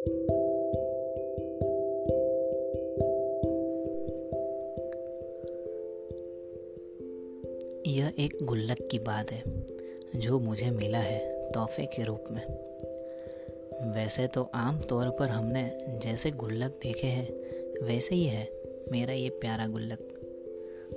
यह 0.00 0.06
एक 8.18 8.38
गुल्लक 8.42 8.88
की 8.90 8.98
बात 8.98 9.32
है, 9.32 9.42
जो 10.16 10.38
मुझे 10.38 10.70
मिला 10.70 10.98
है 10.98 11.52
तोहफे 11.52 11.86
के 11.86 12.04
रूप 12.04 12.24
में। 12.30 12.46
वैसे 13.94 14.26
तो 14.26 14.50
आम 14.54 14.80
तौर 14.80 15.08
पर 15.08 15.28
हमने 15.28 15.78
जैसे 16.02 16.30
गुल्लक 16.30 16.70
देखे 16.82 17.06
हैं, 17.06 17.28
वैसे 17.86 18.14
ही 18.14 18.24
है 18.24 18.52
मेरा 18.92 19.12
ये 19.12 19.28
प्यारा 19.28 19.66
गुल्लक। 19.66 20.08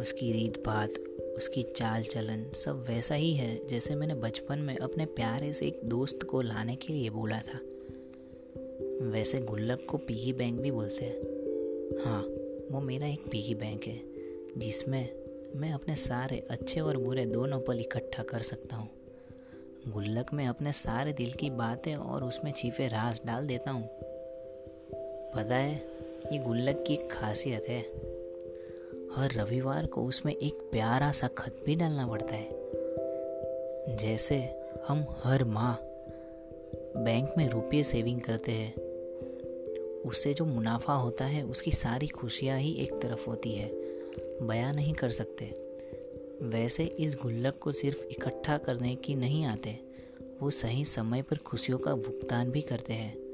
उसकी 0.00 0.32
रीत 0.32 0.58
बात 0.66 0.90
उसकी 1.36 1.62
चाल 1.62 2.02
चलन 2.02 2.50
सब 2.54 2.84
वैसा 2.88 3.14
ही 3.14 3.34
है, 3.34 3.66
जैसे 3.66 3.94
मैंने 3.94 4.14
बचपन 4.14 4.58
में 4.58 4.76
अपने 4.76 5.04
प्यारे 5.04 5.52
से 5.52 5.66
एक 5.66 5.80
दोस्त 5.84 6.22
को 6.22 6.42
लाने 6.42 6.76
के 6.76 6.92
लिए 6.92 7.10
बोला 7.10 7.38
था। 7.38 7.73
वैसे 9.04 9.38
गुल्लक 9.38 9.86
को 9.90 9.96
पीगी 9.96 10.32
बैंक 10.32 10.60
भी 10.60 10.70
बोलते 10.70 11.04
हैं। 11.04 12.02
हाँ 12.04 12.22
वो 12.70 12.80
मेरा 12.80 13.06
एक 13.06 13.20
पीगी 13.20 13.54
बैंक 13.54 13.84
है, 13.84 14.00
जिसमें 14.58 15.08
मैं 15.56 15.72
अपने 15.72 15.96
सारे 15.96 16.46
अच्छे 16.50 16.80
और 16.80 16.96
बुरे 16.96 17.26
दोनों 17.26 17.60
पल 17.60 17.80
इकट्ठा 17.80 18.22
कर 18.22 18.42
सकता 18.42 18.76
हूँ। 18.76 18.88
गुल्लक 19.88 20.32
में 20.32 20.46
अपने 20.46 20.72
सारे 20.72 21.12
दिल 21.12 21.32
की 21.32 21.50
बातें 21.50 21.94
और 21.96 22.24
उसमें 22.24 22.52
छिपे 22.52 22.88
राज 22.88 23.20
डाल 23.26 23.46
देता 23.46 23.70
हूँ। 23.70 23.88
पता 25.34 25.54
है, 25.54 25.74
ये 26.32 26.38
गुल्लक 26.38 26.84
की 26.86 26.94
एक 26.94 27.10
खासियत 27.12 27.68
है। 27.68 27.80
हर 29.16 29.32
रविवार 29.32 29.86
को 29.86 30.02
उसमें 30.02 30.32
एक 30.32 30.68
प्यारा 30.72 31.12
सा 31.12 31.26
खत 31.26 31.62
भी 31.66 31.76
डालना 31.76 32.06
पड़ता 32.06 32.34
है। 32.34 32.48
जैसे 33.96 34.62
हम 34.88 35.06
हर 35.24 35.44
माह 35.44 35.76
बैंक 36.96 37.34
में 37.38 37.48
रुपये 37.48 37.82
सेविंग 37.82 38.20
करते 38.20 38.52
हैं 38.52 38.83
उससे 40.04 40.34
जो 40.34 40.44
मुनाफा 40.44 40.94
होता 40.94 41.24
है, 41.24 41.42
उसकी 41.42 41.70
सारी 41.70 42.06
खुशियाँ 42.06 42.58
ही 42.58 42.74
एक 42.74 42.92
तरफ़ 42.92 43.26
होती 43.26 43.52
है। 43.52 43.70
बयां 44.42 44.74
नहीं 44.74 44.94
कर 44.94 45.10
सकते। 45.10 45.44
वैसे 46.42 46.84
इस 46.84 47.16
गुल्लक 47.22 47.58
को 47.60 47.72
सिर्फ़ 47.72 48.04
इकट्ठा 48.04 48.58
करने 48.58 48.94
की 48.94 49.14
नहीं 49.14 49.44
आते। 49.44 49.80
वो 50.42 50.50
सही 50.50 50.84
समय 50.84 51.22
पर 51.22 51.36
खुशियों 51.36 51.78
का 51.78 51.94
भुगतान 51.94 52.50
भी 52.50 52.62
करते 52.62 52.92
हैं। 52.92 53.24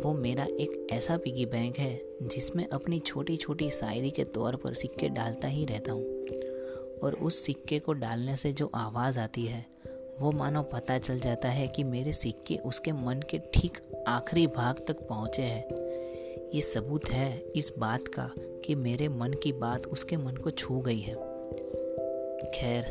वो 0.00 0.12
मेरा 0.12 0.44
एक 0.44 0.86
ऐसा 0.92 1.16
पिगी 1.16 1.46
बैंक 1.46 1.78
है, 1.78 2.00
जिसमें 2.22 2.68
अपनी 2.68 3.00
छोटी 3.00 3.36
छोटी 3.36 3.70
शायरी 3.70 4.10
के 4.10 4.24
तौर 4.24 4.56
पर 4.56 4.74
सिक्के 4.74 5.08
डालता 5.08 5.48
ही 5.48 5.64
रहता 5.64 5.92
हूँ। 5.92 6.04
और 7.02 7.14
उस 7.22 7.46
सिक्के 7.46 7.78
को 7.78 7.92
डालने 7.92 8.36
से 8.36 8.52
जो 8.52 8.70
आवाज़ 8.74 9.18
आती 9.18 9.44
है, 9.44 9.66
वो 10.20 10.32
मानो 10.32 10.62
पता 10.62 10.98
चल 10.98 11.20
जाता 11.20 11.48
है 11.48 11.68
कि 11.68 11.84
मेरे 11.84 12.12
सिक्के 12.12 12.56
उसके 12.56 12.92
मन 12.92 13.22
के 13.30 13.38
ठीक 13.38 13.78
आखिरी 14.08 14.46
भाग 14.46 14.84
तक 14.88 15.08
पहुँचे 15.08 15.42
हैं। 15.42 15.85
ये 16.54 16.60
सबूत 16.60 17.08
है 17.10 17.30
इस 17.56 17.72
बात 17.78 18.08
का 18.08 18.30
कि 18.64 18.74
मेरे 18.74 19.08
मन 19.08 19.32
की 19.32 19.52
बात 19.52 19.86
उसके 19.86 20.16
मन 20.16 20.36
को 20.36 20.50
छू 20.50 20.78
गई 20.80 20.98
है। 20.98 21.14
खैर, 22.54 22.84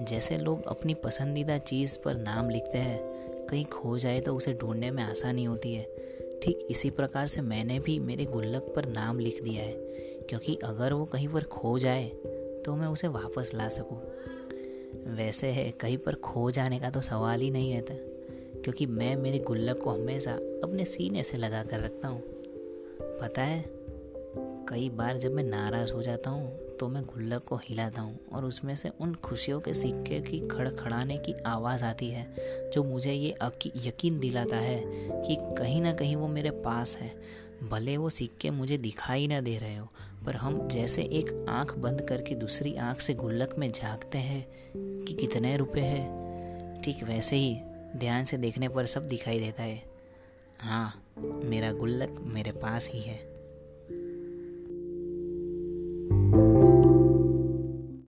जैसे 0.00 0.36
लोग 0.36 0.66
अपनी 0.66 0.94
पसंदीदा 0.94 1.56
चीज़ 1.58 1.98
पर 1.98 2.16
नाम 2.16 2.50
लिखते 2.50 2.78
हैं, 2.78 2.98
कहीं 3.46 3.64
खो 3.64 3.98
जाए 3.98 4.20
तो 4.20 4.34
उसे 4.36 4.52
ढूँढने 4.52 4.90
में 4.90 5.02
आसानी 5.02 5.44
होती 5.44 5.74
है। 5.74 5.84
ठीक 6.42 6.66
इसी 6.70 6.90
प्रकार 6.90 7.26
से 7.26 7.40
मैंने 7.40 7.78
भी 7.78 7.98
मेरे 7.98 8.24
गुल्लक 8.24 8.72
पर 8.76 8.86
नाम 8.86 9.18
लिख 9.18 9.42
दिया 9.42 9.62
है, 9.62 9.72
क्योंकि 10.28 10.58
अगर 10.64 10.92
वो 10.92 11.04
कहीं 11.04 11.28
पर 11.28 11.44
खो 11.48 11.78
जाए 11.78 12.08
तो 12.64 12.76
मैं 12.76 12.86
उसे 12.86 13.08
वापस 13.08 13.50
ला 13.54 13.68
सकूँ। 13.68 13.98
वैसे 15.16 15.46
है, 15.46 15.70
कहीं 15.70 15.98
पर 15.98 16.14
खो 16.14 16.50
जाने 16.50 16.78
का 16.80 16.90
तो 16.90 17.00
सवाल 17.00 17.40
ही 17.40 17.50
नहीं 17.50 17.74
रहता, 17.74 17.94
क्योंकि 18.62 18.86
मैं 18.86 19.14
मेरे 19.16 19.38
गुल्लक 19.38 19.78
को 19.78 19.90
हमेशा 19.90 20.32
अपने 20.62 20.84
सीने 20.84 21.22
से 21.22 21.36
लगा 21.36 21.62
कर 21.62 21.80
रखता 21.80 22.08
हूँ। 22.08 22.22
पता 23.20 23.42
है, 23.42 23.64
कई 24.68 24.88
बार 24.88 25.16
जब 25.16 25.32
मैं 25.32 25.42
नाराज़ 25.42 25.92
हो 25.92 26.02
जाता 26.02 26.30
हूँ 26.30 26.76
तो 26.76 26.88
मैं 26.88 27.02
गुल्लक 27.04 27.44
को 27.44 27.56
हिलाता 27.56 28.00
हूँ 28.00 28.18
और 28.32 28.44
उसमें 28.44 28.74
से 28.76 28.88
उन 29.00 29.14
खुशियों 29.14 29.60
के 29.60 29.74
सिक्के 29.74 30.20
की 30.20 30.40
खड़खड़ाने 30.48 31.16
की 31.18 31.34
आवाज़ 31.46 31.84
आती 31.84 32.10
है, 32.10 32.26
जो 32.74 32.82
मुझे 32.84 33.12
ये 33.12 33.34
यकीन 33.86 34.18
दिलाता 34.20 34.56
है 34.56 34.80
कि 35.22 35.36
कहीं 35.58 35.80
ना 35.82 35.92
कहीं 35.92 36.16
वो 36.16 36.28
मेरे 36.28 36.50
पास 36.50 36.96
है। 36.96 37.14
भले 37.62 37.96
वो 37.96 38.10
सिक्के 38.10 38.50
मुझे 38.50 38.78
दिखाई 38.78 39.26
ना 39.26 39.40
दे 39.40 39.56
रहे 39.58 39.76
हो, 39.76 39.88
पर 40.26 40.36
हम 40.36 40.66
जैसे 40.68 41.02
एक 41.02 41.46
आँख 41.48 41.74
बंद 41.78 42.02
करके 42.02 42.34
दूसरी 42.34 42.76
आँख 42.76 43.00
से 43.00 43.14
गुल्लक 43.14 43.54
में 43.58 43.70
झाँकते 43.72 44.18
हैं 44.18 44.46
कि 44.76 45.14
कितने 45.14 45.56
रुपए 45.56 45.80
हैं, 45.80 46.82
ठीक 46.82 47.02
वैसे 47.04 47.36
ही 47.36 47.56
ध्यान 47.96 48.24
से 48.24 48.36
देखने 48.36 48.68
पर 48.68 48.86
सब 48.86 49.08
दिखाई 49.08 49.38
देता 49.40 49.62
है। 49.62 49.95
हाँ 50.60 51.02
मेरा 51.44 51.72
गुल्लक 51.72 52.16
मेरे 52.26 52.52
पास 52.52 52.88
ही 52.92 53.00
है। 53.00 53.35